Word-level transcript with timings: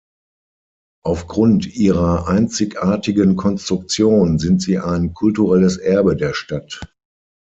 Aufgrund 1.05 1.75
ihrer 1.75 2.27
einzigartigen 2.27 3.35
Konstruktion 3.35 4.39
sind 4.39 4.59
sie 4.59 4.79
ein 4.79 5.13
kulturelles 5.13 5.77
Erbe 5.77 6.15
der 6.15 6.33
Stadt. 6.33 6.79